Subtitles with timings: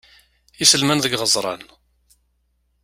[0.63, 1.63] Iselman deg izeɣṛan.